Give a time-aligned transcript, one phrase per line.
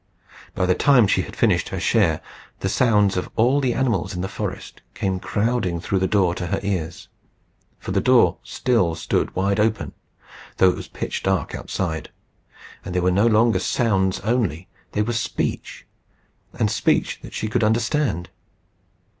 [0.55, 2.21] By the time she had finished her share,
[2.61, 6.47] the sounds of all the animals in the forest came crowding through the door to
[6.47, 7.07] her ears;
[7.77, 9.93] for the door still stood wide open,
[10.57, 12.09] though it was pitch dark outside;
[12.83, 15.85] and they were no longer sounds only; they were speech,
[16.57, 18.31] and speech that she could understand.